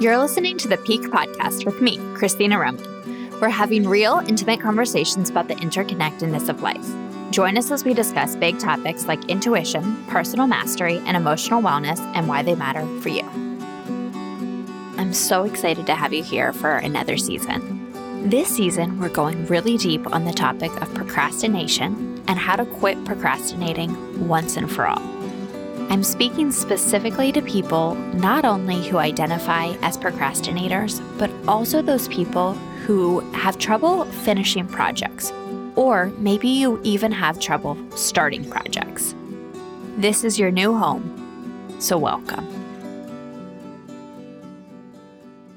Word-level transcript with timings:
You're 0.00 0.16
listening 0.16 0.56
to 0.58 0.68
the 0.68 0.76
Pique 0.76 1.10
Podcast 1.10 1.66
with 1.66 1.80
me, 1.80 1.98
Christina 2.14 2.56
Roman. 2.56 3.40
We're 3.40 3.48
having 3.48 3.88
real, 3.88 4.22
intimate 4.28 4.60
conversations 4.60 5.28
about 5.28 5.48
the 5.48 5.56
interconnectedness 5.56 6.48
of 6.48 6.62
life. 6.62 6.86
Join 7.32 7.58
us 7.58 7.72
as 7.72 7.84
we 7.84 7.94
discuss 7.94 8.36
big 8.36 8.60
topics 8.60 9.06
like 9.06 9.28
intuition, 9.28 10.04
personal 10.06 10.46
mastery, 10.46 10.98
and 10.98 11.16
emotional 11.16 11.60
wellness 11.60 11.98
and 12.14 12.28
why 12.28 12.44
they 12.44 12.54
matter 12.54 12.86
for 13.00 13.08
you. 13.08 13.24
I'm 14.98 15.12
so 15.12 15.42
excited 15.42 15.84
to 15.86 15.96
have 15.96 16.12
you 16.12 16.22
here 16.22 16.52
for 16.52 16.76
another 16.76 17.16
season. 17.16 18.30
This 18.30 18.46
season, 18.54 19.00
we're 19.00 19.08
going 19.08 19.46
really 19.46 19.76
deep 19.76 20.06
on 20.14 20.24
the 20.24 20.32
topic 20.32 20.70
of 20.80 20.94
procrastination 20.94 22.22
and 22.28 22.38
how 22.38 22.54
to 22.54 22.64
quit 22.64 23.04
procrastinating 23.04 24.28
once 24.28 24.56
and 24.56 24.70
for 24.70 24.86
all. 24.86 25.17
I'm 25.90 26.04
speaking 26.04 26.52
specifically 26.52 27.32
to 27.32 27.40
people 27.40 27.94
not 28.12 28.44
only 28.44 28.86
who 28.86 28.98
identify 28.98 29.68
as 29.80 29.96
procrastinators, 29.96 31.00
but 31.18 31.30
also 31.48 31.80
those 31.80 32.08
people 32.08 32.52
who 32.84 33.20
have 33.30 33.56
trouble 33.56 34.04
finishing 34.04 34.68
projects, 34.68 35.32
or 35.76 36.12
maybe 36.18 36.48
you 36.48 36.78
even 36.84 37.10
have 37.10 37.40
trouble 37.40 37.78
starting 37.96 38.48
projects. 38.50 39.14
This 39.96 40.24
is 40.24 40.38
your 40.38 40.50
new 40.50 40.76
home, 40.76 41.74
so 41.78 41.96
welcome. 41.96 42.46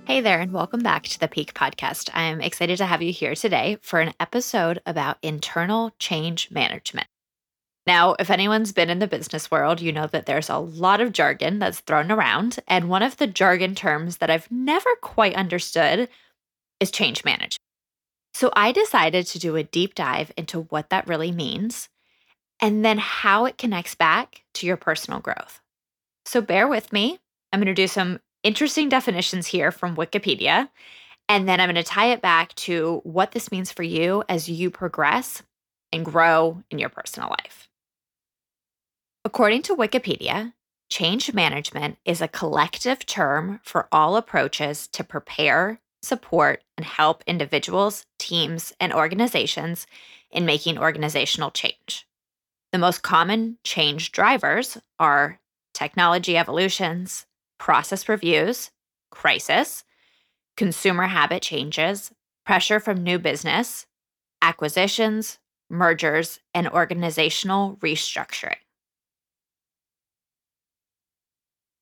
Hey 0.05 0.21
there, 0.21 0.39
and 0.39 0.53
welcome 0.53 0.81
back 0.81 1.03
to 1.09 1.19
the 1.19 1.27
Pique 1.27 1.53
Podcast. 1.53 2.09
I'm 2.13 2.39
excited 2.39 2.77
to 2.77 2.85
have 2.85 3.01
you 3.01 3.11
here 3.11 3.35
today 3.35 3.79
for 3.81 3.99
an 3.99 4.13
episode 4.17 4.81
about 4.85 5.17
internal 5.21 5.91
change 5.99 6.49
management. 6.51 7.07
Now, 7.87 8.15
if 8.19 8.29
anyone's 8.29 8.71
been 8.71 8.91
in 8.91 8.99
the 8.99 9.07
business 9.07 9.49
world, 9.49 9.81
you 9.81 9.91
know 9.91 10.07
that 10.07 10.27
there's 10.27 10.49
a 10.49 10.57
lot 10.57 11.01
of 11.01 11.13
jargon 11.13 11.59
that's 11.59 11.79
thrown 11.79 12.11
around. 12.11 12.59
And 12.67 12.89
one 12.89 13.01
of 13.01 13.17
the 13.17 13.27
jargon 13.27 13.73
terms 13.73 14.17
that 14.17 14.29
I've 14.29 14.49
never 14.51 14.89
quite 15.01 15.35
understood 15.35 16.07
is 16.79 16.91
change 16.91 17.25
management. 17.25 17.57
So 18.33 18.51
I 18.55 18.71
decided 18.71 19.25
to 19.27 19.39
do 19.39 19.55
a 19.55 19.63
deep 19.63 19.95
dive 19.95 20.31
into 20.37 20.61
what 20.61 20.89
that 20.89 21.07
really 21.07 21.31
means 21.31 21.89
and 22.59 22.85
then 22.85 22.99
how 22.99 23.45
it 23.45 23.57
connects 23.57 23.95
back 23.95 24.43
to 24.53 24.67
your 24.67 24.77
personal 24.77 25.19
growth. 25.19 25.59
So 26.25 26.41
bear 26.41 26.67
with 26.67 26.93
me. 26.93 27.19
I'm 27.51 27.59
going 27.59 27.65
to 27.65 27.73
do 27.73 27.87
some 27.87 28.19
interesting 28.43 28.89
definitions 28.89 29.47
here 29.47 29.71
from 29.71 29.95
Wikipedia. 29.95 30.69
And 31.27 31.47
then 31.47 31.59
I'm 31.59 31.67
going 31.67 31.83
to 31.83 31.83
tie 31.83 32.11
it 32.11 32.21
back 32.21 32.53
to 32.55 33.01
what 33.03 33.31
this 33.31 33.51
means 33.51 33.71
for 33.71 33.83
you 33.83 34.23
as 34.29 34.49
you 34.49 34.69
progress 34.69 35.41
and 35.91 36.05
grow 36.05 36.61
in 36.69 36.79
your 36.79 36.89
personal 36.89 37.29
life. 37.29 37.69
According 39.23 39.61
to 39.63 39.75
Wikipedia, 39.75 40.53
change 40.89 41.31
management 41.31 41.99
is 42.05 42.21
a 42.21 42.27
collective 42.27 43.05
term 43.05 43.59
for 43.63 43.87
all 43.91 44.15
approaches 44.15 44.87
to 44.87 45.03
prepare, 45.03 45.79
support, 46.01 46.63
and 46.75 46.83
help 46.83 47.23
individuals, 47.27 48.07
teams, 48.17 48.73
and 48.79 48.91
organizations 48.91 49.85
in 50.31 50.43
making 50.43 50.79
organizational 50.79 51.51
change. 51.51 52.07
The 52.71 52.79
most 52.79 53.03
common 53.03 53.59
change 53.63 54.11
drivers 54.11 54.79
are 54.99 55.39
technology 55.71 56.35
evolutions, 56.35 57.27
process 57.59 58.09
reviews, 58.09 58.71
crisis, 59.11 59.83
consumer 60.57 61.05
habit 61.05 61.43
changes, 61.43 62.11
pressure 62.43 62.79
from 62.79 63.03
new 63.03 63.19
business, 63.19 63.85
acquisitions, 64.41 65.37
mergers, 65.69 66.39
and 66.55 66.67
organizational 66.67 67.77
restructuring. 67.81 68.55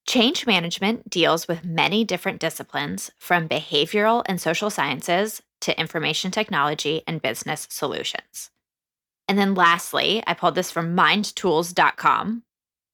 Change 0.09 0.47
management 0.47 1.07
deals 1.07 1.47
with 1.47 1.63
many 1.63 2.03
different 2.03 2.39
disciplines, 2.39 3.11
from 3.19 3.47
behavioral 3.47 4.23
and 4.25 4.41
social 4.41 4.71
sciences 4.71 5.43
to 5.61 5.79
information 5.79 6.31
technology 6.31 7.03
and 7.05 7.21
business 7.21 7.67
solutions. 7.69 8.49
And 9.27 9.37
then 9.37 9.53
lastly, 9.53 10.23
I 10.25 10.33
pulled 10.33 10.55
this 10.55 10.71
from 10.71 10.95
mindtools.com. 10.95 12.41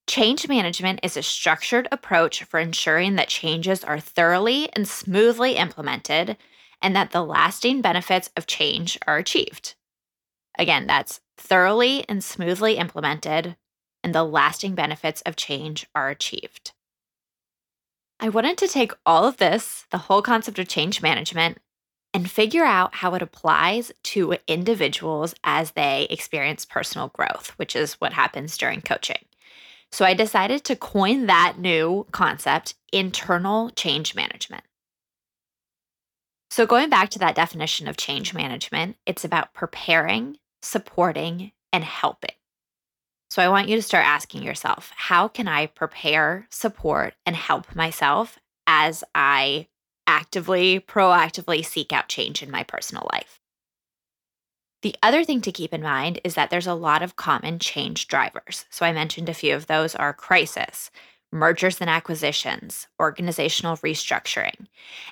Change 0.10 0.50
management 0.50 1.00
is 1.04 1.16
a 1.16 1.24
structured 1.24 1.88
approach 1.90 2.44
for 2.44 2.60
ensuring 2.60 3.16
that 3.16 3.30
changes 3.30 3.86
are 3.86 4.02
thoroughly 4.02 4.68
and 4.74 4.86
smoothly 4.86 5.54
implemented 5.56 6.36
and 6.82 6.94
that 6.98 7.12
the 7.12 7.24
lasting 7.24 7.80
benefits 7.80 8.30
of 8.36 8.46
change 8.46 9.00
are 9.08 9.16
achieved. 9.16 9.76
Again, 10.60 10.86
that's 10.86 11.22
thoroughly 11.38 12.04
and 12.10 12.22
smoothly 12.22 12.76
implemented 12.76 13.56
and 14.04 14.14
the 14.14 14.26
lasting 14.26 14.76
benefits 14.76 15.22
of 15.22 15.38
change 15.38 15.88
are 15.96 16.10
achieved. 16.10 16.74
I 18.20 18.30
wanted 18.30 18.58
to 18.60 18.68
take 18.68 18.94
all 19.06 19.26
of 19.26 19.38
this, 19.38 19.86
the 19.92 19.98
whole 19.98 20.22
concept 20.22 20.58
of 20.60 20.68
change 20.68 21.02
management, 21.02 21.58
and 22.14 22.32
figure 22.32 22.64
out 22.64 22.96
how 22.96 23.14
it 23.14 23.22
applies 23.22 23.92
to 24.04 24.38
individuals 24.48 25.36
as 25.44 25.72
they 25.72 26.08
experience 26.10 26.64
personal 26.64 27.10
growth, 27.10 27.50
which 27.58 27.76
is 27.76 27.96
what 27.96 28.14
happens 28.14 28.58
during 28.58 28.82
coaching. 28.82 29.26
So 29.92 30.06
I 30.06 30.14
decided 30.14 30.64
to 30.64 30.78
coin 30.78 31.26
that 31.26 31.56
new 31.60 32.06
concept, 32.12 32.76
internal 32.94 33.70
change 33.72 34.16
management. 34.16 34.64
So, 36.50 36.66
going 36.66 36.90
back 36.90 37.10
to 37.10 37.20
that 37.20 37.36
definition 37.36 37.88
of 37.88 37.98
change 37.98 38.34
management, 38.34 38.96
it's 39.06 39.26
about 39.26 39.54
preparing, 39.54 40.38
supporting, 40.62 41.52
and 41.74 41.84
helping. 41.84 42.36
So 43.36 43.42
I 43.42 43.50
want 43.50 43.68
you 43.68 43.76
to 43.76 43.82
start 43.82 44.06
asking 44.06 44.44
yourself 44.44 44.94
how 44.96 45.28
can 45.28 45.46
I 45.50 45.66
prepare, 45.66 46.48
support, 46.52 47.16
and 47.26 47.36
help 47.36 47.76
myself 47.76 48.40
as 48.66 49.04
I 49.14 49.68
actively, 50.08 50.80
proactively 50.80 51.66
seek 51.66 51.92
out 51.92 52.08
change 52.08 52.42
in 52.42 52.50
my 52.50 52.64
personal 52.64 53.10
life? 53.12 53.42
The 54.84 54.96
other 55.04 55.26
thing 55.26 55.42
to 55.42 55.52
keep 55.52 55.74
in 55.74 55.82
mind 55.82 56.22
is 56.24 56.36
that 56.36 56.50
there's 56.50 56.66
a 56.66 56.74
lot 56.74 57.04
of 57.04 57.18
common 57.18 57.60
change 57.60 58.08
drivers. 58.08 58.68
So 58.70 58.86
I 58.86 58.94
mentioned 58.94 59.28
a 59.28 59.34
few 59.34 59.54
of 59.54 59.68
those 59.68 59.96
are 59.96 60.14
crisis, 60.14 60.90
mergers 61.30 61.82
and 61.82 61.90
acquisitions, 61.90 62.88
organizational 63.02 63.76
restructuring. 63.76 64.68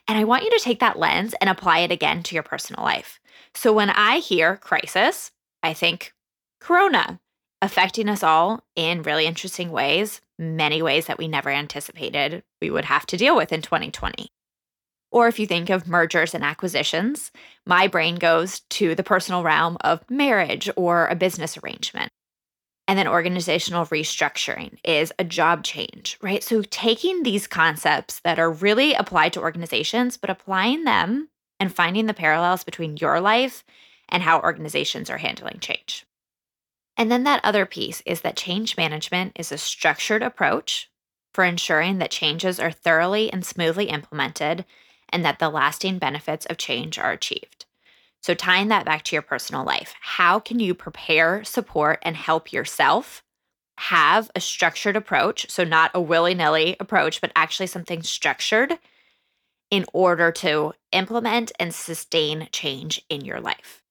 And 0.07 0.17
I 0.17 0.23
want 0.23 0.45
you 0.45 0.49
to 0.51 0.63
take 0.63 0.79
that 0.79 0.97
lens 0.97 1.35
and 1.41 1.49
apply 1.49 1.79
it 1.79 1.91
again 1.91 2.23
to 2.23 2.35
your 2.35 2.43
personal 2.43 2.85
life. 2.85 3.19
So 3.53 3.73
when 3.73 3.89
I 3.89 4.19
hear 4.19 4.55
crisis, 4.55 5.31
I 5.61 5.73
think 5.73 6.13
Corona, 6.61 7.19
affecting 7.63 8.09
us 8.09 8.23
all 8.23 8.61
in 8.75 9.03
really 9.03 9.25
interesting 9.25 9.71
ways, 9.71 10.19
many 10.37 10.81
ways 10.81 11.05
that 11.05 11.17
we 11.17 11.29
never 11.29 11.49
anticipated 11.49 12.43
we 12.61 12.69
would 12.69 12.83
have 12.83 13.05
to 13.05 13.15
deal 13.15 13.37
with 13.37 13.53
in 13.53 13.61
2020. 13.61 14.29
Or 15.13 15.29
if 15.29 15.39
you 15.39 15.47
think 15.47 15.69
of 15.69 15.87
mergers 15.87 16.33
and 16.33 16.43
acquisitions, 16.43 17.31
my 17.65 17.87
brain 17.87 18.15
goes 18.15 18.59
to 18.71 18.95
the 18.95 19.03
personal 19.03 19.43
realm 19.43 19.77
of 19.79 20.03
marriage 20.09 20.69
or 20.75 21.07
a 21.07 21.15
business 21.15 21.57
arrangement. 21.57 22.11
And 22.85 22.99
then 22.99 23.07
organizational 23.07 23.85
restructuring 23.85 24.77
is 24.83 25.13
a 25.17 25.23
job 25.23 25.63
change, 25.63 26.17
right? 26.21 26.43
So 26.43 26.63
taking 26.63 27.23
these 27.23 27.47
concepts 27.47 28.19
that 28.25 28.39
are 28.39 28.51
really 28.51 28.93
applied 28.93 29.31
to 29.33 29.41
organizations, 29.41 30.17
but 30.17 30.29
applying 30.29 30.83
them 30.83 31.29
and 31.61 31.73
finding 31.73 32.07
the 32.07 32.13
parallels 32.13 32.65
between 32.65 32.97
your 32.97 33.21
life 33.21 33.63
and 34.09 34.21
how 34.21 34.41
organizations 34.41 35.09
are 35.09 35.17
handling 35.17 35.59
change. 35.59 36.05
And 36.97 37.11
then 37.11 37.23
that 37.23 37.43
other 37.43 37.65
piece 37.65 38.01
is 38.05 38.21
that 38.21 38.37
change 38.37 38.77
management 38.77 39.33
is 39.35 39.51
a 39.51 39.57
structured 39.57 40.21
approach 40.21 40.89
for 41.33 41.43
ensuring 41.43 41.97
that 41.97 42.11
changes 42.11 42.59
are 42.59 42.71
thoroughly 42.71 43.31
and 43.33 43.45
smoothly 43.45 43.85
implemented 43.85 44.65
and 45.09 45.25
that 45.25 45.39
the 45.39 45.49
lasting 45.49 45.97
benefits 45.97 46.45
of 46.45 46.57
change 46.57 46.99
are 46.99 47.11
achieved. 47.11 47.65
So, 48.21 48.33
tying 48.33 48.69
that 48.69 48.85
back 48.85 49.03
to 49.03 49.15
your 49.15 49.21
personal 49.21 49.65
life, 49.65 49.95
how 49.99 50.39
can 50.39 50.59
you 50.59 50.73
prepare, 50.73 51.43
support, 51.43 51.99
and 52.03 52.15
help 52.15 52.53
yourself 52.53 53.21
have 53.79 54.31
a 54.33 54.39
structured 54.39 54.95
approach? 54.95 55.49
So, 55.51 55.63
not 55.65 55.91
a 55.93 56.01
willy 56.01 56.33
nilly 56.33 56.77
approach, 56.79 57.19
but 57.19 57.33
actually 57.35 57.67
something 57.67 58.01
structured 58.01 58.79
in 59.69 59.85
order 59.91 60.31
to 60.31 60.73
implement 60.91 61.51
and 61.59 61.73
sustain 61.73 62.47
change 62.51 63.01
in 63.09 63.25
your 63.25 63.41
life. 63.41 63.82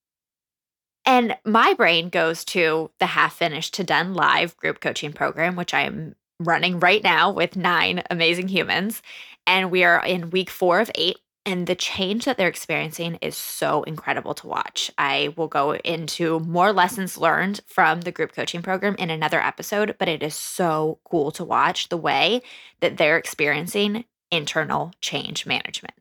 And 1.05 1.37
my 1.45 1.75
brain 1.75 2.09
goes 2.11 2.45
to 2.47 2.91
the 2.99 3.07
half 3.07 3.37
finished 3.37 3.75
to 3.75 3.85
done 3.85 4.15
live 4.15 4.57
group 4.57 4.81
coaching 4.81 5.13
program, 5.13 5.57
which 5.57 5.75
I 5.75 5.83
am 5.83 6.15
running 6.39 6.81
right 6.81 7.03
now 7.03 7.31
with 7.31 7.57
nine 7.57 8.03
amazing 8.11 8.49
humans. 8.49 9.03
And 9.47 9.71
we 9.71 9.85
are 9.85 10.05
in 10.05 10.31
week 10.31 10.51
four 10.51 10.81
of 10.81 10.91
eight. 10.95 11.17
And 11.45 11.67
the 11.67 11.75
change 11.75 12.25
that 12.25 12.37
they're 12.37 12.47
experiencing 12.47 13.19
is 13.21 13.37
so 13.37 13.83
incredible 13.83 14.33
to 14.35 14.47
watch. 14.47 14.93
I 14.97 15.35
will 15.37 15.49
go 15.49 15.75
into 15.75 16.39
more 16.39 16.73
lessons 16.73 17.19
learned 17.19 17.61
from 17.67 18.03
the 18.03 18.13
group 18.13 18.33
coaching 18.33 18.63
program 18.63 18.95
in 18.95 19.11
another 19.11 19.41
episode, 19.41 19.97
but 19.99 20.07
it 20.07 20.23
is 20.23 20.37
so 20.37 21.01
cool 21.05 21.33
to 21.33 21.45
watch 21.45 21.89
the 21.89 21.97
way 21.97 22.43
that 22.79 22.97
they're 22.97 23.19
experiencing 23.19 24.05
internal 24.31 24.93
change 25.01 25.45
management, 25.45 25.95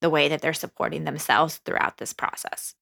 the 0.00 0.08
way 0.08 0.28
that 0.28 0.40
they're 0.40 0.54
supporting 0.54 1.04
themselves 1.04 1.58
throughout 1.58 1.98
this 1.98 2.14
process. 2.14 2.74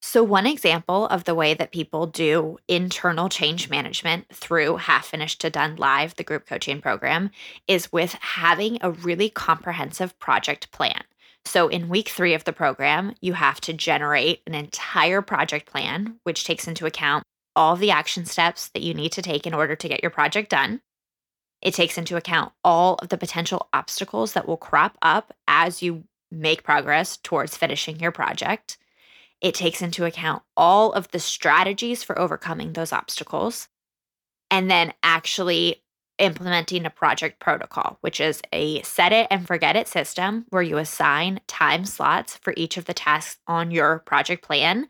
So, 0.00 0.22
one 0.22 0.46
example 0.46 1.06
of 1.08 1.24
the 1.24 1.34
way 1.34 1.54
that 1.54 1.72
people 1.72 2.06
do 2.06 2.58
internal 2.68 3.28
change 3.28 3.68
management 3.68 4.26
through 4.32 4.76
Half 4.76 5.06
Finished 5.06 5.40
to 5.40 5.50
Done 5.50 5.74
Live, 5.74 6.14
the 6.14 6.22
group 6.22 6.46
coaching 6.46 6.80
program, 6.80 7.30
is 7.66 7.92
with 7.92 8.12
having 8.12 8.78
a 8.80 8.92
really 8.92 9.28
comprehensive 9.28 10.16
project 10.20 10.70
plan. 10.70 11.02
So, 11.44 11.66
in 11.66 11.88
week 11.88 12.10
three 12.10 12.34
of 12.34 12.44
the 12.44 12.52
program, 12.52 13.14
you 13.20 13.32
have 13.32 13.60
to 13.62 13.72
generate 13.72 14.42
an 14.46 14.54
entire 14.54 15.20
project 15.20 15.66
plan, 15.66 16.20
which 16.22 16.44
takes 16.44 16.68
into 16.68 16.86
account 16.86 17.24
all 17.56 17.74
the 17.74 17.90
action 17.90 18.24
steps 18.24 18.68
that 18.68 18.82
you 18.82 18.94
need 18.94 19.10
to 19.12 19.22
take 19.22 19.48
in 19.48 19.54
order 19.54 19.74
to 19.74 19.88
get 19.88 20.02
your 20.02 20.10
project 20.10 20.50
done. 20.50 20.80
It 21.60 21.74
takes 21.74 21.98
into 21.98 22.16
account 22.16 22.52
all 22.62 22.94
of 22.96 23.08
the 23.08 23.18
potential 23.18 23.68
obstacles 23.72 24.34
that 24.34 24.46
will 24.46 24.56
crop 24.56 24.96
up 25.02 25.34
as 25.48 25.82
you 25.82 26.04
make 26.30 26.62
progress 26.62 27.16
towards 27.16 27.56
finishing 27.56 27.98
your 27.98 28.12
project. 28.12 28.78
It 29.40 29.54
takes 29.54 29.82
into 29.82 30.04
account 30.04 30.42
all 30.56 30.92
of 30.92 31.08
the 31.08 31.20
strategies 31.20 32.02
for 32.02 32.18
overcoming 32.18 32.72
those 32.72 32.92
obstacles 32.92 33.68
and 34.50 34.70
then 34.70 34.92
actually 35.02 35.82
implementing 36.18 36.84
a 36.84 36.90
project 36.90 37.38
protocol, 37.38 37.98
which 38.00 38.20
is 38.20 38.42
a 38.52 38.82
set 38.82 39.12
it 39.12 39.28
and 39.30 39.46
forget 39.46 39.76
it 39.76 39.86
system 39.86 40.44
where 40.50 40.62
you 40.62 40.78
assign 40.78 41.40
time 41.46 41.84
slots 41.84 42.36
for 42.36 42.52
each 42.56 42.76
of 42.76 42.86
the 42.86 42.94
tasks 42.94 43.40
on 43.46 43.70
your 43.70 44.00
project 44.00 44.44
plan 44.44 44.88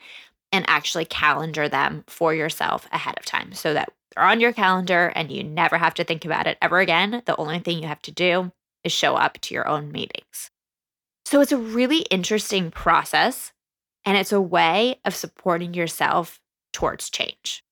and 0.52 0.64
actually 0.68 1.04
calendar 1.04 1.68
them 1.68 2.04
for 2.06 2.34
yourself 2.34 2.88
ahead 2.92 3.14
of 3.18 3.26
time 3.26 3.52
so 3.52 3.74
that 3.74 3.92
they're 4.14 4.24
on 4.24 4.40
your 4.40 4.52
calendar 4.52 5.12
and 5.14 5.30
you 5.30 5.44
never 5.44 5.76
have 5.76 5.92
to 5.94 6.04
think 6.04 6.24
about 6.24 6.46
it 6.46 6.56
ever 6.62 6.78
again. 6.80 7.22
The 7.26 7.36
only 7.36 7.58
thing 7.58 7.78
you 7.78 7.88
have 7.88 8.02
to 8.02 8.12
do 8.12 8.52
is 8.82 8.92
show 8.92 9.14
up 9.16 9.38
to 9.42 9.54
your 9.54 9.68
own 9.68 9.92
meetings. 9.92 10.50
So 11.26 11.42
it's 11.42 11.52
a 11.52 11.58
really 11.58 11.98
interesting 12.10 12.70
process 12.70 13.52
and 14.04 14.16
it's 14.16 14.32
a 14.32 14.40
way 14.40 15.00
of 15.04 15.14
supporting 15.14 15.74
yourself 15.74 16.40
towards 16.72 17.10
change. 17.10 17.64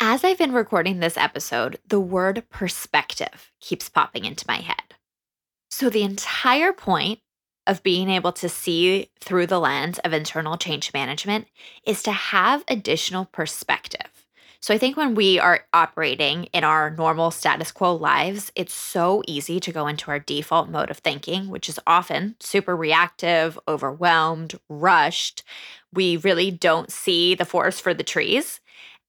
As 0.00 0.24
I've 0.24 0.38
been 0.38 0.52
recording 0.52 0.98
this 0.98 1.16
episode, 1.16 1.78
the 1.86 2.00
word 2.00 2.44
perspective 2.50 3.52
keeps 3.60 3.88
popping 3.88 4.24
into 4.24 4.44
my 4.48 4.56
head. 4.56 4.96
So, 5.70 5.88
the 5.88 6.02
entire 6.02 6.72
point 6.72 7.20
of 7.66 7.82
being 7.82 8.10
able 8.10 8.32
to 8.32 8.48
see 8.48 9.10
through 9.20 9.46
the 9.46 9.60
lens 9.60 9.98
of 10.00 10.12
internal 10.12 10.56
change 10.56 10.92
management 10.92 11.46
is 11.86 12.02
to 12.02 12.12
have 12.12 12.64
additional 12.66 13.26
perspective. 13.26 14.11
So 14.62 14.72
I 14.72 14.78
think 14.78 14.96
when 14.96 15.16
we 15.16 15.40
are 15.40 15.66
operating 15.72 16.44
in 16.44 16.62
our 16.62 16.90
normal 16.90 17.32
status 17.32 17.72
quo 17.72 17.96
lives, 17.96 18.52
it's 18.54 18.72
so 18.72 19.22
easy 19.26 19.58
to 19.58 19.72
go 19.72 19.88
into 19.88 20.10
our 20.10 20.20
default 20.20 20.68
mode 20.68 20.88
of 20.88 20.98
thinking, 20.98 21.48
which 21.48 21.68
is 21.68 21.80
often 21.84 22.36
super 22.38 22.76
reactive, 22.76 23.58
overwhelmed, 23.66 24.58
rushed. 24.68 25.42
We 25.92 26.16
really 26.16 26.52
don't 26.52 26.92
see 26.92 27.34
the 27.34 27.44
forest 27.44 27.82
for 27.82 27.92
the 27.92 28.04
trees. 28.04 28.60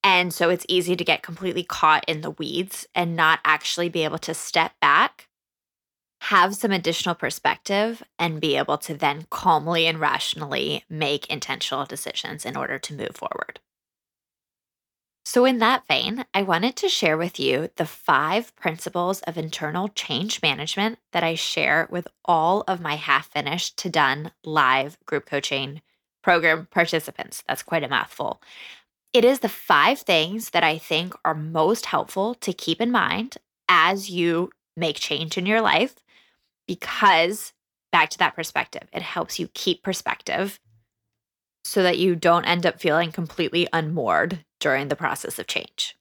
And 0.02 0.34
so 0.34 0.50
it's 0.50 0.66
easy 0.68 0.96
to 0.96 1.04
get 1.04 1.22
completely 1.22 1.62
caught 1.62 2.04
in 2.08 2.20
the 2.20 2.32
weeds 2.32 2.86
and 2.94 3.14
not 3.14 3.38
actually 3.44 3.88
be 3.88 4.02
able 4.02 4.18
to 4.18 4.34
step 4.34 4.72
back, 4.80 5.28
have 6.22 6.56
some 6.56 6.72
additional 6.72 7.14
perspective, 7.14 8.02
and 8.18 8.40
be 8.40 8.56
able 8.56 8.78
to 8.78 8.94
then 8.94 9.26
calmly 9.30 9.86
and 9.86 10.00
rationally 10.00 10.84
make 10.90 11.28
intentional 11.28 11.86
decisions 11.86 12.44
in 12.44 12.56
order 12.56 12.78
to 12.78 12.94
move 12.94 13.16
forward. 13.16 13.60
So, 15.26 15.46
in 15.46 15.58
that 15.58 15.86
vein, 15.88 16.26
I 16.34 16.42
wanted 16.42 16.76
to 16.76 16.88
share 16.88 17.16
with 17.16 17.40
you 17.40 17.70
the 17.76 17.86
five 17.86 18.54
principles 18.56 19.22
of 19.22 19.38
internal 19.38 19.88
change 19.88 20.42
management 20.42 20.98
that 21.12 21.24
I 21.24 21.34
share 21.34 21.88
with 21.90 22.06
all 22.26 22.62
of 22.68 22.80
my 22.80 22.96
half 22.96 23.32
finished 23.32 23.78
to 23.78 23.88
done 23.88 24.32
live 24.44 24.98
group 25.06 25.24
coaching 25.24 25.80
program 26.22 26.68
participants. 26.70 27.42
That's 27.48 27.62
quite 27.62 27.82
a 27.82 27.88
mouthful. 27.88 28.42
It 29.14 29.24
is 29.24 29.38
the 29.38 29.48
five 29.48 30.00
things 30.00 30.50
that 30.50 30.64
I 30.64 30.76
think 30.76 31.14
are 31.24 31.34
most 31.34 31.86
helpful 31.86 32.34
to 32.36 32.52
keep 32.52 32.80
in 32.80 32.90
mind 32.90 33.38
as 33.66 34.10
you 34.10 34.50
make 34.76 34.96
change 34.96 35.38
in 35.38 35.46
your 35.46 35.62
life, 35.62 35.94
because 36.66 37.54
back 37.92 38.10
to 38.10 38.18
that 38.18 38.36
perspective, 38.36 38.88
it 38.92 39.02
helps 39.02 39.38
you 39.38 39.48
keep 39.54 39.82
perspective 39.82 40.60
so 41.64 41.82
that 41.82 41.98
you 41.98 42.14
don't 42.14 42.44
end 42.44 42.66
up 42.66 42.80
feeling 42.80 43.10
completely 43.10 43.66
unmoored 43.72 44.44
during 44.60 44.88
the 44.88 44.96
process 44.96 45.38
of 45.38 45.46
change. 45.46 45.96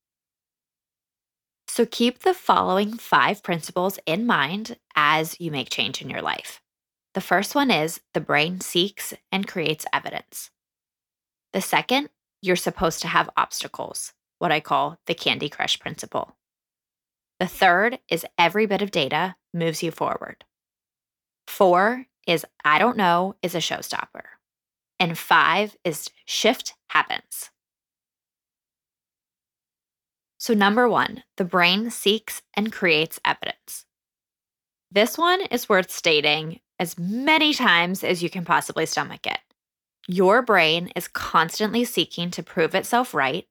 So 1.68 1.86
keep 1.86 2.20
the 2.20 2.34
following 2.34 2.98
five 2.98 3.42
principles 3.42 3.98
in 4.06 4.28
mind 4.28 4.78
as 4.96 5.40
you 5.40 5.50
make 5.50 5.70
change 5.70 6.02
in 6.02 6.10
your 6.10 6.22
life. 6.22 6.62
The 7.14 7.22
first 7.22 7.56
one 7.56 7.72
is 7.72 8.02
the 8.14 8.22
brain 8.22 8.62
seeks 8.62 9.14
and 9.32 9.48
creates 9.48 9.86
evidence. 9.92 10.52
The 11.54 11.62
second, 11.62 12.10
you're 12.42 12.56
supposed 12.56 13.02
to 13.02 13.08
have 13.08 13.30
obstacles, 13.38 14.14
what 14.40 14.52
I 14.52 14.60
call 14.60 15.00
the 15.08 15.14
Candy 15.14 15.50
Crush 15.50 15.80
principle. 15.80 16.36
The 17.40 17.48
third 17.48 18.00
is 18.10 18.26
every 18.38 18.66
bit 18.66 18.82
of 18.82 18.92
data 18.92 19.36
moves 19.54 19.82
you 19.82 19.92
forward. 19.92 20.46
Four 21.48 22.06
is 22.28 22.46
I 22.64 22.80
don't 22.80 22.98
know 22.98 23.36
is 23.42 23.56
a 23.56 23.60
showstopper. 23.60 24.24
And 25.00 25.18
five 25.18 25.76
is 25.84 26.10
shift 26.26 26.74
happens. 26.90 27.50
So, 30.38 30.54
number 30.54 30.90
one, 30.90 31.24
the 31.38 31.46
brain 31.46 31.90
seeks 31.90 32.42
and 32.54 32.72
creates 32.72 33.20
evidence. 33.24 33.86
This 34.92 35.18
one 35.18 35.42
is 35.50 35.70
worth 35.70 35.90
stating 35.90 36.60
as 36.78 37.00
many 37.00 37.54
times 37.54 38.04
as 38.04 38.22
you 38.22 38.30
can 38.30 38.46
possibly 38.46 38.86
stomach 38.86 39.26
it. 39.26 39.40
Your 40.08 40.42
brain 40.42 40.92
is 40.96 41.08
constantly 41.08 41.86
seeking 41.86 42.30
to 42.32 42.44
prove 42.44 42.76
itself 42.76 43.14
right, 43.14 43.48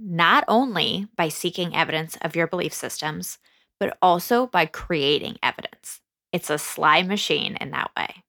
not 0.00 0.44
only 0.48 1.06
by 1.16 1.28
seeking 1.28 1.76
evidence 1.76 2.18
of 2.22 2.34
your 2.34 2.46
belief 2.46 2.74
systems, 2.74 3.38
but 3.78 3.96
also 4.02 4.46
by 4.48 4.66
creating 4.66 5.38
evidence. 5.42 6.00
It's 6.32 6.50
a 6.50 6.58
sly 6.58 7.02
machine 7.02 7.56
in 7.60 7.70
that 7.70 7.92
way. 7.96 8.24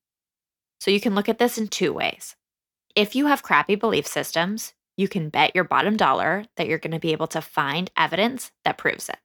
So 0.80 0.90
you 0.90 1.00
can 1.00 1.14
look 1.14 1.28
at 1.28 1.38
this 1.38 1.58
in 1.58 1.68
two 1.68 1.92
ways. 1.92 2.36
If 2.94 3.14
you 3.14 3.26
have 3.26 3.42
crappy 3.42 3.74
belief 3.74 4.06
systems, 4.06 4.74
you 4.96 5.08
can 5.08 5.28
bet 5.28 5.54
your 5.54 5.64
bottom 5.64 5.96
dollar 5.96 6.44
that 6.56 6.66
you're 6.66 6.78
going 6.78 6.92
to 6.92 6.98
be 6.98 7.12
able 7.12 7.28
to 7.28 7.40
find 7.40 7.90
evidence 7.96 8.50
that 8.64 8.78
proves 8.78 9.08
it. 9.08 9.18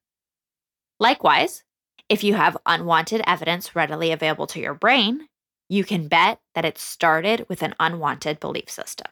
Likewise, 1.00 1.64
if 2.10 2.24
you 2.24 2.36
have 2.36 2.58
unwanted 2.66 3.22
evidence 3.26 3.76
readily 3.76 4.12
available 4.12 4.48
to 4.48 4.60
your 4.60 4.74
brain, 4.76 5.28
you 5.70 5.84
can 5.84 6.08
bet 6.08 6.40
that 6.54 6.66
it 6.66 6.78
started 6.78 7.46
with 7.50 7.64
an 7.64 7.74
unwanted 7.80 8.40
belief 8.40 8.70
system. 8.70 9.08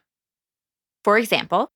For 1.03 1.17
example, 1.17 1.71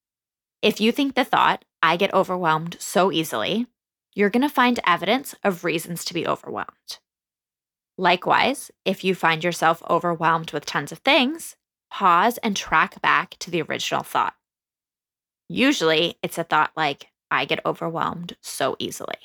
if 0.62 0.80
you 0.80 0.92
think 0.92 1.16
the 1.16 1.25
thought, 1.25 1.66
I 1.81 1.98
get 1.98 2.13
overwhelmed 2.13 2.77
so 2.80 3.12
easily, 3.12 3.68
you're 4.13 4.30
going 4.30 4.42
to 4.42 4.50
find 4.50 4.80
evidence 4.86 5.36
of 5.44 5.63
reasons 5.63 6.06
to 6.06 6.13
be 6.13 6.27
overwhelmed. 6.27 7.00
Likewise, 7.98 8.72
if 8.83 9.04
you 9.04 9.16
find 9.16 9.44
yourself 9.44 9.81
overwhelmed 9.89 10.51
with 10.51 10.65
tons 10.65 10.91
of 10.91 11.00
things, 11.00 11.55
pause 11.96 12.38
and 12.40 12.58
track 12.58 13.02
back 13.02 13.38
to 13.40 13.50
the 13.50 13.62
original 13.62 14.04
thought. 14.04 14.36
Usually, 15.48 16.18
it's 16.22 16.38
a 16.38 16.44
thought 16.44 16.72
like, 16.75 17.08
I 17.32 17.46
get 17.46 17.66
overwhelmed 17.66 18.36
so 18.42 18.75
easily. 18.80 19.16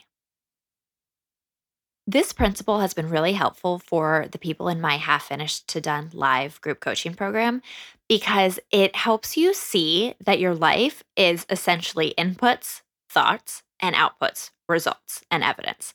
This 2.06 2.32
principle 2.32 2.78
has 2.78 2.94
been 2.94 3.08
really 3.08 3.32
helpful 3.32 3.80
for 3.80 4.26
the 4.30 4.38
people 4.38 4.68
in 4.68 4.80
my 4.80 4.98
half 4.98 5.26
finished 5.26 5.66
to 5.68 5.80
done 5.80 6.10
live 6.12 6.60
group 6.60 6.78
coaching 6.78 7.14
program 7.14 7.60
because 8.08 8.60
it 8.70 8.94
helps 8.94 9.36
you 9.36 9.52
see 9.52 10.14
that 10.24 10.38
your 10.38 10.54
life 10.54 11.02
is 11.16 11.46
essentially 11.50 12.14
inputs, 12.16 12.82
thoughts, 13.08 13.64
and 13.80 13.96
outputs, 13.96 14.50
results, 14.68 15.24
and 15.28 15.42
evidence. 15.42 15.92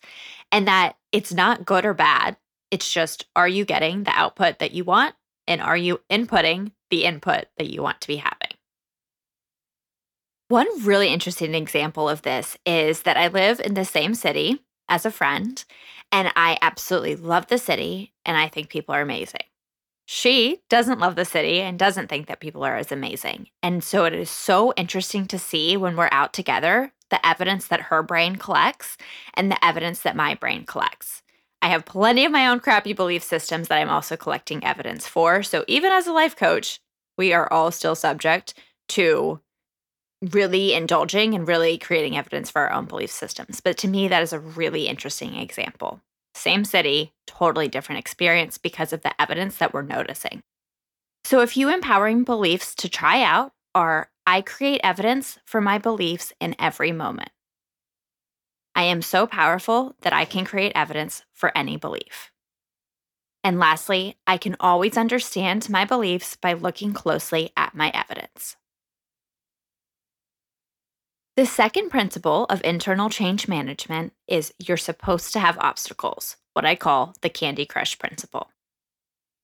And 0.52 0.68
that 0.68 0.98
it's 1.14 1.34
not 1.34 1.66
good 1.66 1.86
or 1.86 1.94
bad. 1.94 2.36
It's 2.70 2.92
just, 2.92 3.28
are 3.34 3.48
you 3.48 3.64
getting 3.64 4.04
the 4.04 4.12
output 4.20 4.60
that 4.60 4.74
you 4.74 4.84
want? 4.84 5.16
And 5.48 5.62
are 5.62 5.78
you 5.78 6.02
inputting 6.10 6.72
the 6.90 7.06
input 7.06 7.46
that 7.58 7.70
you 7.70 7.82
want 7.82 8.02
to 8.02 8.08
be 8.08 8.18
having? 8.18 8.52
One 10.48 10.68
really 10.84 11.10
interesting 11.10 11.56
example 11.56 12.08
of 12.08 12.22
this 12.22 12.58
is 12.66 13.02
that 13.02 13.18
I 13.18 13.28
live 13.28 13.60
in 13.60 13.74
the 13.74 13.86
same 13.86 14.14
city 14.14 14.64
as 14.88 15.06
a 15.06 15.12
friend, 15.12 15.64
and 16.12 16.32
I 16.36 16.60
absolutely 16.62 17.16
love 17.16 17.48
the 17.48 17.58
city, 17.58 18.14
and 18.24 18.38
I 18.38 18.48
think 18.48 18.70
people 18.70 18.94
are 18.94 19.02
amazing. 19.02 19.42
She 20.06 20.62
doesn't 20.70 21.00
love 21.00 21.16
the 21.16 21.26
city 21.26 21.62
and 21.62 21.80
doesn't 21.80 22.10
think 22.10 22.28
that 22.28 22.40
people 22.40 22.64
are 22.64 22.78
as 22.78 22.92
amazing. 22.92 23.48
And 23.64 23.84
so 23.84 24.06
it 24.06 24.14
is 24.14 24.30
so 24.30 24.72
interesting 24.78 25.26
to 25.28 25.40
see 25.40 25.76
when 25.76 25.96
we're 25.96 26.10
out 26.12 26.32
together 26.32 26.92
the 27.10 27.26
evidence 27.26 27.68
that 27.68 27.82
her 27.82 28.04
brain 28.04 28.36
collects 28.36 28.98
and 29.34 29.52
the 29.52 29.66
evidence 29.66 30.02
that 30.02 30.16
my 30.16 30.36
brain 30.36 30.64
collects. 30.66 31.24
I 31.62 31.68
have 31.70 31.86
plenty 31.86 32.26
of 32.26 32.32
my 32.32 32.48
own 32.48 32.60
crappy 32.60 32.94
belief 32.94 33.24
systems 33.24 33.68
that 33.68 33.80
I'm 33.80 33.90
also 33.90 34.16
collecting 34.16 34.64
evidence 34.64 35.08
for. 35.08 35.42
So 35.42 35.66
even 35.68 35.92
as 35.92 36.08
a 36.08 36.14
life 36.14 36.36
coach, 36.36 36.80
we 37.18 37.34
are 37.34 37.52
all 37.52 37.72
still 37.72 37.96
subject 37.96 38.54
to 38.90 39.40
really 40.22 40.74
indulging 40.74 41.34
and 41.34 41.48
really 41.48 41.78
creating 41.78 42.18
evidence 42.18 42.50
for 42.50 42.62
our 42.62 42.72
own 42.72 42.86
belief 42.86 43.12
systems. 43.12 43.62
But 43.62 43.78
to 43.80 43.88
me, 43.88 44.08
that 44.08 44.24
is 44.24 44.34
a 44.34 44.40
really 44.40 44.88
interesting 44.88 45.36
example. 45.36 46.02
Same 46.34 46.66
city, 46.66 47.14
totally 47.28 47.68
different 47.68 48.00
experience 48.00 48.58
because 48.58 48.94
of 48.94 49.02
the 49.02 49.20
evidence 49.22 49.58
that 49.58 49.74
we're 49.74 49.82
noticing. 49.82 50.42
So, 51.24 51.40
a 51.40 51.48
few 51.48 51.74
empowering 51.74 52.24
beliefs 52.24 52.76
to 52.76 52.90
try 52.90 53.24
out 53.24 53.54
are 53.74 54.10
I 54.28 54.42
create 54.42 54.82
evidence 54.84 55.40
for 55.46 55.62
my 55.62 55.78
beliefs 55.78 56.34
in 56.40 56.56
every 56.60 56.92
moment. 56.92 57.30
I 58.76 58.84
am 58.84 59.02
so 59.02 59.26
powerful 59.26 59.96
that 60.02 60.14
I 60.14 60.26
can 60.26 60.46
create 60.46 60.74
evidence 60.76 61.24
for 61.34 61.58
any 61.58 61.78
belief. 61.78 62.32
And 63.44 63.60
lastly, 63.60 64.18
I 64.28 64.38
can 64.38 64.56
always 64.60 64.98
understand 64.98 65.70
my 65.70 65.86
beliefs 65.86 66.36
by 66.36 66.54
looking 66.54 66.94
closely 66.94 67.52
at 67.56 67.76
my 67.76 67.92
evidence. 67.94 68.58
The 71.38 71.46
second 71.46 71.90
principle 71.90 72.46
of 72.46 72.62
internal 72.64 73.10
change 73.10 73.48
management 73.48 74.14
is 74.28 74.54
you're 74.58 74.78
supposed 74.78 75.32
to 75.34 75.40
have 75.40 75.58
obstacles, 75.60 76.38
what 76.54 76.66
I 76.66 76.76
call 76.76 77.14
the 77.22 77.30
Candy 77.30 77.66
Crush 77.66 78.00
principle. 78.00 78.50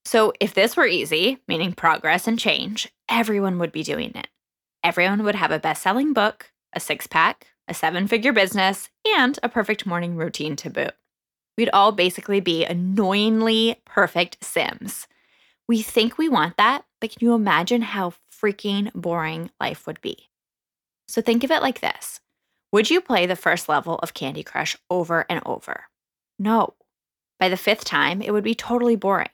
So, 0.06 0.34
if 0.40 0.54
this 0.54 0.76
were 0.76 0.88
easy, 0.88 1.40
meaning 1.48 1.74
progress 1.74 2.28
and 2.28 2.40
change, 2.40 2.92
everyone 3.08 3.60
would 3.60 3.72
be 3.72 3.84
doing 3.84 4.14
it. 4.16 4.28
Everyone 4.84 5.24
would 5.24 5.36
have 5.36 5.52
a 5.52 5.60
best 5.60 5.84
selling 5.84 6.12
book, 6.12 6.52
a 6.74 6.80
six 6.80 7.06
pack, 7.06 7.48
a 7.72 7.74
seven 7.74 8.06
figure 8.06 8.34
business, 8.34 8.90
and 9.18 9.40
a 9.42 9.48
perfect 9.48 9.86
morning 9.86 10.18
routine 10.18 10.58
to 10.58 10.70
boot. 10.70 10.94
We'd 11.58 11.70
all 11.70 11.94
basically 11.94 12.42
be 12.42 12.66
annoyingly 12.66 13.82
perfect 13.86 14.44
Sims. 14.44 15.08
We 15.70 15.82
think 15.82 16.18
we 16.18 16.28
want 16.28 16.58
that, 16.58 16.84
but 17.00 17.12
can 17.12 17.26
you 17.26 17.34
imagine 17.34 17.82
how 17.82 18.14
freaking 18.30 18.92
boring 18.94 19.52
life 19.62 19.88
would 19.88 20.02
be? 20.02 20.30
So 21.08 21.22
think 21.22 21.46
of 21.46 21.52
it 21.52 21.62
like 21.62 21.80
this 21.80 22.20
Would 22.74 22.90
you 22.90 23.00
play 23.00 23.26
the 23.26 23.38
first 23.38 23.70
level 23.70 23.96
of 24.00 24.14
Candy 24.14 24.44
Crush 24.44 24.76
over 24.90 25.26
and 25.30 25.42
over? 25.46 25.86
No. 26.38 26.74
By 27.40 27.48
the 27.48 27.58
fifth 27.58 27.86
time, 27.86 28.22
it 28.22 28.32
would 28.32 28.44
be 28.44 28.54
totally 28.54 28.98
boring. 28.98 29.30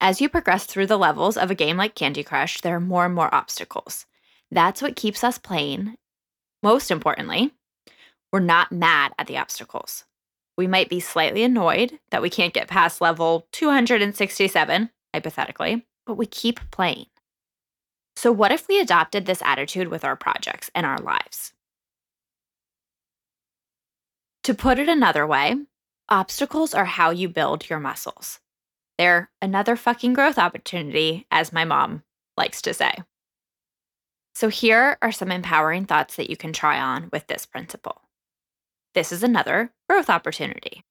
As 0.00 0.22
you 0.22 0.30
progress 0.30 0.64
through 0.64 0.86
the 0.86 0.96
levels 0.96 1.36
of 1.36 1.50
a 1.50 1.54
game 1.54 1.76
like 1.76 1.94
Candy 1.94 2.22
Crush, 2.22 2.62
there 2.62 2.76
are 2.76 2.80
more 2.80 3.04
and 3.04 3.14
more 3.14 3.32
obstacles. 3.34 4.06
That's 4.50 4.80
what 4.80 4.96
keeps 4.96 5.22
us 5.22 5.36
playing. 5.36 5.96
Most 6.62 6.90
importantly, 6.90 7.52
we're 8.32 8.40
not 8.40 8.72
mad 8.72 9.12
at 9.18 9.26
the 9.26 9.38
obstacles. 9.38 10.04
We 10.56 10.66
might 10.66 10.90
be 10.90 11.00
slightly 11.00 11.42
annoyed 11.42 11.98
that 12.10 12.22
we 12.22 12.30
can't 12.30 12.52
get 12.54 12.68
past 12.68 13.00
level 13.00 13.46
267, 13.52 14.90
hypothetically, 15.14 15.86
but 16.06 16.14
we 16.14 16.26
keep 16.26 16.60
playing. 16.70 17.06
So, 18.16 18.30
what 18.30 18.52
if 18.52 18.68
we 18.68 18.78
adopted 18.78 19.24
this 19.24 19.42
attitude 19.42 19.88
with 19.88 20.04
our 20.04 20.16
projects 20.16 20.70
and 20.74 20.84
our 20.84 20.98
lives? 20.98 21.54
To 24.44 24.54
put 24.54 24.78
it 24.78 24.88
another 24.88 25.26
way, 25.26 25.54
obstacles 26.08 26.74
are 26.74 26.84
how 26.84 27.10
you 27.10 27.28
build 27.28 27.70
your 27.70 27.80
muscles. 27.80 28.40
They're 28.98 29.30
another 29.40 29.76
fucking 29.76 30.12
growth 30.12 30.38
opportunity, 30.38 31.26
as 31.30 31.54
my 31.54 31.64
mom 31.64 32.02
likes 32.36 32.60
to 32.62 32.74
say. 32.74 32.92
So, 34.34 34.48
here 34.48 34.96
are 35.02 35.12
some 35.12 35.30
empowering 35.30 35.86
thoughts 35.86 36.16
that 36.16 36.30
you 36.30 36.36
can 36.36 36.52
try 36.52 36.80
on 36.80 37.08
with 37.12 37.26
this 37.26 37.46
principle. 37.46 38.02
This 38.94 39.12
is 39.12 39.22
another 39.22 39.72
growth 39.88 40.10
opportunity. 40.10 40.84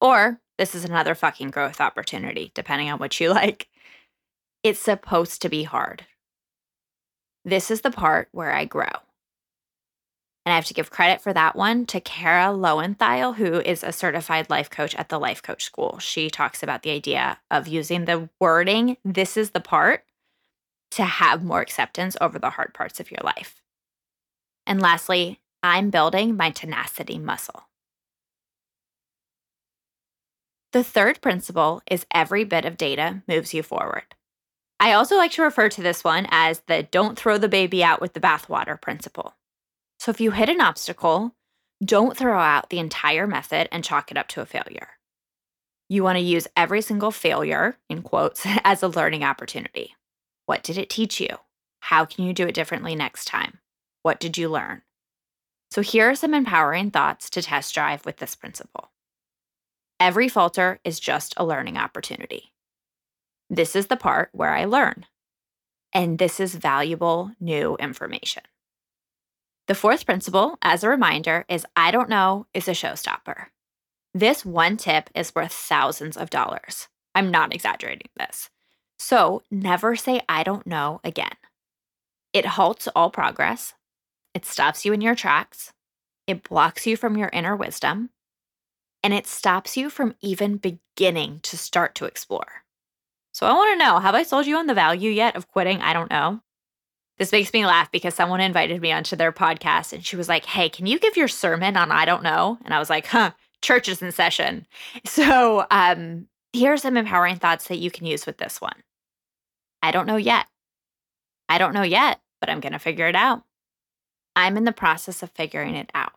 Or 0.00 0.40
this 0.58 0.74
is 0.74 0.84
another 0.84 1.14
fucking 1.14 1.50
growth 1.50 1.80
opportunity, 1.80 2.52
depending 2.54 2.90
on 2.90 2.98
what 2.98 3.18
you 3.20 3.30
like. 3.34 3.68
It's 4.62 4.80
supposed 4.80 5.42
to 5.42 5.48
be 5.48 5.62
hard. 5.62 6.06
This 7.44 7.70
is 7.70 7.82
the 7.82 7.90
part 7.90 8.28
where 8.32 8.52
I 8.52 8.64
grow. 8.64 8.90
And 10.44 10.52
I 10.52 10.56
have 10.56 10.64
to 10.66 10.74
give 10.74 10.90
credit 10.90 11.20
for 11.20 11.32
that 11.32 11.56
one 11.56 11.86
to 11.86 12.00
Kara 12.00 12.52
Loewentheil, 12.52 13.34
who 13.34 13.60
is 13.60 13.82
a 13.82 13.92
certified 13.92 14.48
life 14.48 14.70
coach 14.70 14.94
at 14.94 15.08
the 15.08 15.18
Life 15.18 15.42
Coach 15.42 15.64
School. 15.64 15.98
She 15.98 16.30
talks 16.30 16.62
about 16.62 16.82
the 16.82 16.92
idea 16.92 17.38
of 17.50 17.66
using 17.66 18.04
the 18.04 18.28
wording, 18.40 18.96
this 19.04 19.36
is 19.36 19.50
the 19.50 19.60
part, 19.60 20.04
to 20.92 21.04
have 21.04 21.44
more 21.44 21.60
acceptance 21.60 22.16
over 22.20 22.38
the 22.38 22.50
hard 22.50 22.74
parts 22.74 23.00
of 23.00 23.10
your 23.10 23.20
life. 23.22 23.60
And 24.66 24.80
lastly, 24.80 25.40
I'm 25.62 25.90
building 25.90 26.36
my 26.36 26.50
tenacity 26.50 27.18
muscle. 27.18 27.64
The 30.72 30.84
third 30.84 31.20
principle 31.20 31.82
is 31.90 32.06
every 32.10 32.44
bit 32.44 32.64
of 32.64 32.76
data 32.76 33.22
moves 33.26 33.54
you 33.54 33.62
forward. 33.62 34.04
I 34.78 34.92
also 34.92 35.16
like 35.16 35.32
to 35.32 35.42
refer 35.42 35.68
to 35.70 35.82
this 35.82 36.04
one 36.04 36.26
as 36.30 36.60
the 36.66 36.82
don't 36.82 37.18
throw 37.18 37.38
the 37.38 37.48
baby 37.48 37.82
out 37.82 38.00
with 38.00 38.12
the 38.12 38.20
bathwater 38.20 38.80
principle. 38.80 39.34
So 39.98 40.10
if 40.10 40.20
you 40.20 40.32
hit 40.32 40.50
an 40.50 40.60
obstacle, 40.60 41.34
don't 41.82 42.16
throw 42.16 42.38
out 42.38 42.70
the 42.70 42.78
entire 42.78 43.26
method 43.26 43.68
and 43.72 43.82
chalk 43.82 44.10
it 44.10 44.18
up 44.18 44.28
to 44.28 44.40
a 44.40 44.46
failure. 44.46 44.88
You 45.88 46.02
want 46.02 46.16
to 46.16 46.24
use 46.24 46.48
every 46.56 46.82
single 46.82 47.10
failure, 47.10 47.78
in 47.88 48.02
quotes, 48.02 48.44
as 48.64 48.82
a 48.82 48.88
learning 48.88 49.24
opportunity. 49.24 49.94
What 50.46 50.62
did 50.62 50.78
it 50.78 50.88
teach 50.88 51.20
you? 51.20 51.28
How 51.80 52.04
can 52.04 52.24
you 52.24 52.32
do 52.32 52.46
it 52.46 52.54
differently 52.54 52.94
next 52.94 53.26
time? 53.26 53.58
What 54.02 54.18
did 54.20 54.38
you 54.38 54.48
learn? 54.48 54.82
So 55.70 55.82
here 55.82 56.08
are 56.08 56.14
some 56.14 56.34
empowering 56.34 56.90
thoughts 56.90 57.28
to 57.30 57.42
test 57.42 57.74
drive 57.74 58.06
with 58.06 58.16
this 58.16 58.34
principle. 58.34 58.90
Every 59.98 60.28
falter 60.28 60.78
is 60.84 61.00
just 61.00 61.34
a 61.36 61.44
learning 61.44 61.76
opportunity. 61.76 62.52
This 63.50 63.74
is 63.74 63.86
the 63.86 63.96
part 63.96 64.30
where 64.32 64.54
I 64.54 64.64
learn. 64.64 65.06
And 65.92 66.18
this 66.18 66.40
is 66.40 66.54
valuable 66.54 67.32
new 67.40 67.76
information. 67.76 68.42
The 69.66 69.74
fourth 69.74 70.06
principle, 70.06 70.58
as 70.62 70.84
a 70.84 70.88
reminder, 70.88 71.44
is 71.48 71.66
I 71.74 71.90
don't 71.90 72.08
know 72.08 72.46
is 72.54 72.68
a 72.68 72.72
showstopper. 72.72 73.46
This 74.14 74.44
one 74.44 74.76
tip 74.76 75.10
is 75.14 75.34
worth 75.34 75.52
thousands 75.52 76.16
of 76.16 76.30
dollars. 76.30 76.88
I'm 77.14 77.30
not 77.30 77.52
exaggerating 77.52 78.08
this. 78.16 78.50
So 78.98 79.42
never 79.50 79.96
say 79.96 80.20
I 80.28 80.42
don't 80.42 80.66
know 80.66 81.00
again. 81.04 81.36
It 82.32 82.46
halts 82.46 82.88
all 82.94 83.10
progress, 83.10 83.74
it 84.34 84.44
stops 84.44 84.84
you 84.84 84.92
in 84.92 85.00
your 85.00 85.14
tracks, 85.14 85.72
it 86.26 86.42
blocks 86.42 86.86
you 86.86 86.96
from 86.96 87.16
your 87.16 87.30
inner 87.32 87.56
wisdom, 87.56 88.10
and 89.02 89.14
it 89.14 89.26
stops 89.26 89.76
you 89.76 89.88
from 89.88 90.14
even 90.20 90.56
beginning 90.56 91.40
to 91.44 91.56
start 91.56 91.94
to 91.96 92.04
explore. 92.04 92.64
So 93.32 93.46
I 93.46 93.52
want 93.52 93.78
to 93.78 93.84
know 93.84 93.98
have 93.98 94.14
I 94.14 94.22
sold 94.22 94.46
you 94.46 94.56
on 94.56 94.66
the 94.66 94.74
value 94.74 95.10
yet 95.10 95.36
of 95.36 95.48
quitting? 95.48 95.80
I 95.80 95.92
don't 95.92 96.10
know. 96.10 96.40
This 97.18 97.32
makes 97.32 97.52
me 97.52 97.64
laugh 97.64 97.90
because 97.90 98.14
someone 98.14 98.40
invited 98.40 98.80
me 98.80 98.92
onto 98.92 99.16
their 99.16 99.32
podcast 99.32 99.92
and 99.92 100.04
she 100.04 100.16
was 100.16 100.28
like, 100.28 100.44
Hey, 100.44 100.68
can 100.68 100.86
you 100.86 100.98
give 100.98 101.16
your 101.16 101.28
sermon 101.28 101.76
on 101.76 101.90
I 101.90 102.04
don't 102.04 102.22
know? 102.22 102.58
And 102.64 102.74
I 102.74 102.78
was 102.78 102.90
like, 102.90 103.06
Huh, 103.06 103.32
church 103.62 103.88
is 103.88 104.02
in 104.02 104.12
session. 104.12 104.66
So 105.04 105.66
um, 105.70 106.26
here's 106.52 106.82
some 106.82 106.96
empowering 106.96 107.36
thoughts 107.36 107.68
that 107.68 107.78
you 107.78 107.90
can 107.90 108.06
use 108.06 108.26
with 108.26 108.38
this 108.38 108.60
one. 108.60 108.82
I 109.86 109.92
don't 109.92 110.08
know 110.08 110.16
yet. 110.16 110.46
I 111.48 111.58
don't 111.58 111.72
know 111.72 111.84
yet, 111.84 112.20
but 112.40 112.50
I'm 112.50 112.58
going 112.58 112.72
to 112.72 112.78
figure 112.80 113.06
it 113.06 113.14
out. 113.14 113.44
I'm 114.34 114.56
in 114.56 114.64
the 114.64 114.72
process 114.72 115.22
of 115.22 115.30
figuring 115.30 115.76
it 115.76 115.92
out. 115.94 116.10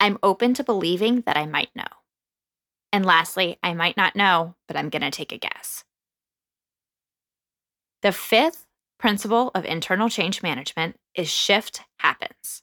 I'm 0.00 0.18
open 0.22 0.54
to 0.54 0.64
believing 0.64 1.20
that 1.26 1.36
I 1.36 1.44
might 1.44 1.68
know. 1.76 1.84
And 2.90 3.04
lastly, 3.04 3.58
I 3.62 3.74
might 3.74 3.98
not 3.98 4.16
know, 4.16 4.54
but 4.66 4.78
I'm 4.78 4.88
going 4.88 5.02
to 5.02 5.10
take 5.10 5.30
a 5.30 5.36
guess. 5.36 5.84
The 8.00 8.12
fifth 8.12 8.64
principle 8.98 9.50
of 9.54 9.66
internal 9.66 10.08
change 10.08 10.42
management 10.42 10.96
is 11.14 11.28
shift 11.28 11.82
happens. 11.98 12.62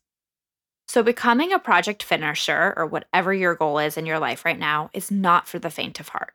So, 0.88 1.04
becoming 1.04 1.54
a 1.54 1.60
project 1.60 2.02
finisher 2.02 2.74
or 2.76 2.88
whatever 2.88 3.36
your 3.36 3.54
goal 3.54 3.78
is 3.78 3.98
in 3.98 4.08
your 4.08 4.18
life 4.18 4.46
right 4.46 4.58
now 4.58 4.90
is 4.94 5.12
not 5.12 5.48
for 5.48 5.60
the 5.60 5.70
faint 5.70 6.00
of 6.00 6.10
heart. 6.10 6.34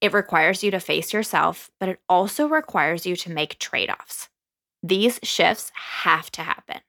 It 0.00 0.12
requires 0.12 0.62
you 0.62 0.70
to 0.70 0.80
face 0.80 1.12
yourself, 1.12 1.70
but 1.80 1.88
it 1.88 2.00
also 2.08 2.46
requires 2.46 3.06
you 3.06 3.16
to 3.16 3.30
make 3.30 3.58
trade 3.58 3.90
offs. 3.90 4.28
These 4.82 5.20
shifts 5.22 5.72
have 5.74 6.30
to 6.32 6.42
happen. 6.42 6.80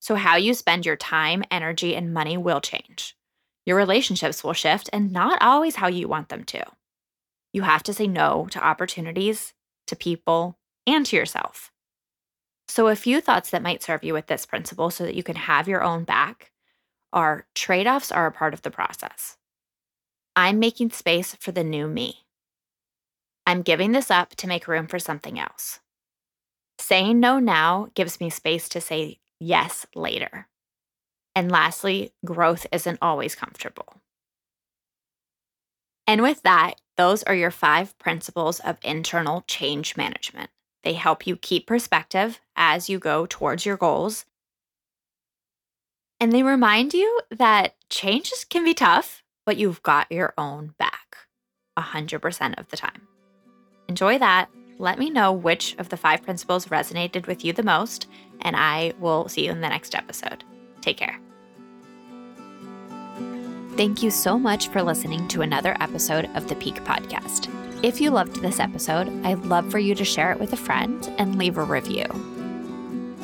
So, 0.00 0.16
how 0.16 0.36
you 0.36 0.54
spend 0.54 0.86
your 0.86 0.96
time, 0.96 1.44
energy, 1.50 1.94
and 1.94 2.12
money 2.12 2.36
will 2.36 2.60
change. 2.60 3.16
Your 3.66 3.76
relationships 3.76 4.42
will 4.42 4.54
shift 4.54 4.90
and 4.92 5.12
not 5.12 5.40
always 5.42 5.76
how 5.76 5.88
you 5.88 6.08
want 6.08 6.30
them 6.30 6.44
to. 6.44 6.64
You 7.52 7.62
have 7.62 7.82
to 7.84 7.94
say 7.94 8.06
no 8.06 8.48
to 8.50 8.64
opportunities 8.64 9.52
to 9.90 9.96
people, 9.96 10.56
and 10.86 11.04
to 11.04 11.16
yourself. 11.16 11.70
So, 12.68 12.86
a 12.86 12.96
few 12.96 13.20
thoughts 13.20 13.50
that 13.50 13.62
might 13.62 13.82
serve 13.82 14.04
you 14.04 14.14
with 14.14 14.28
this 14.28 14.46
principle 14.46 14.90
so 14.90 15.04
that 15.04 15.16
you 15.16 15.22
can 15.22 15.36
have 15.36 15.68
your 15.68 15.82
own 15.82 16.04
back 16.04 16.52
are 17.12 17.46
trade 17.54 17.88
offs 17.88 18.12
are 18.12 18.26
a 18.26 18.32
part 18.32 18.54
of 18.54 18.62
the 18.62 18.70
process. 18.70 19.36
I'm 20.40 20.58
making 20.58 20.88
space 20.92 21.36
for 21.38 21.52
the 21.52 21.62
new 21.62 21.86
me. 21.86 22.24
I'm 23.44 23.60
giving 23.60 23.92
this 23.92 24.10
up 24.10 24.34
to 24.36 24.46
make 24.46 24.66
room 24.66 24.86
for 24.86 24.98
something 24.98 25.38
else. 25.38 25.80
Saying 26.78 27.20
no 27.20 27.38
now 27.38 27.88
gives 27.94 28.20
me 28.20 28.30
space 28.30 28.66
to 28.70 28.80
say 28.80 29.18
yes 29.38 29.84
later. 29.94 30.48
And 31.34 31.52
lastly, 31.52 32.14
growth 32.24 32.66
isn't 32.72 33.00
always 33.02 33.34
comfortable. 33.34 34.00
And 36.06 36.22
with 36.22 36.40
that, 36.40 36.76
those 36.96 37.22
are 37.24 37.34
your 37.34 37.50
five 37.50 37.98
principles 37.98 38.60
of 38.60 38.78
internal 38.82 39.44
change 39.46 39.94
management. 39.94 40.48
They 40.84 40.94
help 40.94 41.26
you 41.26 41.36
keep 41.36 41.66
perspective 41.66 42.40
as 42.56 42.88
you 42.88 42.98
go 42.98 43.26
towards 43.26 43.66
your 43.66 43.76
goals. 43.76 44.24
And 46.18 46.32
they 46.32 46.42
remind 46.42 46.94
you 46.94 47.20
that 47.30 47.74
changes 47.90 48.46
can 48.46 48.64
be 48.64 48.72
tough, 48.72 49.19
but 49.46 49.56
you've 49.56 49.82
got 49.82 50.10
your 50.10 50.34
own 50.38 50.74
back 50.78 51.16
100% 51.78 52.58
of 52.58 52.68
the 52.68 52.76
time. 52.76 53.06
Enjoy 53.88 54.18
that. 54.18 54.48
let 54.78 54.98
me 54.98 55.10
know 55.10 55.30
which 55.30 55.76
of 55.76 55.90
the 55.90 55.96
five 55.96 56.22
principles 56.22 56.66
resonated 56.66 57.26
with 57.26 57.44
you 57.44 57.52
the 57.52 57.62
most, 57.62 58.06
and 58.40 58.56
I 58.56 58.94
will 58.98 59.28
see 59.28 59.44
you 59.44 59.50
in 59.50 59.60
the 59.60 59.68
next 59.68 59.94
episode. 59.94 60.42
Take 60.80 60.96
care. 60.96 61.18
Thank 63.76 64.02
you 64.02 64.10
so 64.10 64.38
much 64.38 64.68
for 64.68 64.82
listening 64.82 65.28
to 65.28 65.42
another 65.42 65.76
episode 65.80 66.28
of 66.34 66.48
the 66.48 66.54
Pique 66.56 66.84
Podcast. 66.84 67.48
If 67.84 68.00
you 68.00 68.10
loved 68.10 68.42
this 68.42 68.60
episode, 68.60 69.08
I'd 69.24 69.44
love 69.44 69.70
for 69.70 69.78
you 69.78 69.94
to 69.94 70.04
share 70.04 70.32
it 70.32 70.40
with 70.40 70.52
a 70.52 70.56
friend 70.56 71.12
and 71.18 71.38
leave 71.38 71.56
a 71.56 71.64
review. 71.64 72.04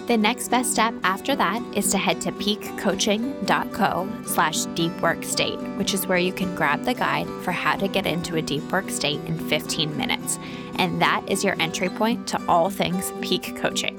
The 0.07 0.17
next 0.17 0.49
best 0.49 0.71
step 0.71 0.95
after 1.03 1.35
that 1.35 1.61
is 1.77 1.91
to 1.91 1.99
head 1.99 2.21
to 2.21 2.31
piquecoaching.co 2.31 4.09
slash 4.25 4.65
deep 4.67 4.93
work 5.01 5.25
state, 5.25 5.59
which 5.77 5.95
is 5.95 6.07
where 6.07 6.17
you 6.17 6.33
can 6.33 6.55
grab 6.55 6.85
the 6.85 6.95
guide 6.95 7.27
for 7.43 7.51
how 7.51 7.75
to 7.75 7.89
get 7.89 8.07
into 8.07 8.37
a 8.37 8.43
deep 8.43 8.63
work 8.71 8.89
state 8.89 9.21
in 9.25 9.37
15 9.49 9.97
minutes. 9.97 10.39
And 10.77 11.03
that 11.03 11.25
is 11.27 11.43
your 11.43 11.61
entry 11.61 11.89
point 11.89 12.29
to 12.29 12.41
all 12.47 12.71
things 12.71 13.13
Pique 13.21 13.57
coaching. 13.57 13.99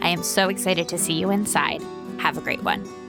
I 0.00 0.10
am 0.10 0.22
so 0.22 0.48
excited 0.48 0.88
to 0.90 0.98
see 0.98 1.14
you 1.14 1.30
inside. 1.30 1.82
Have 2.18 2.38
a 2.38 2.40
great 2.40 2.62
one. 2.62 3.01